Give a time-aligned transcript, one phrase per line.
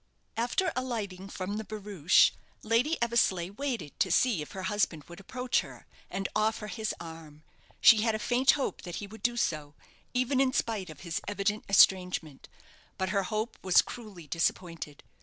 [0.35, 2.31] After alighting from the barouche,
[2.63, 7.43] Lady Eversleigh waited to see if her husband would approach her, and offer his arm;
[7.81, 9.75] she had a faint hope that he would do so,
[10.15, 12.49] even in spite of his evident estrangement;
[12.97, 15.03] but her hope was cruelly disappointed.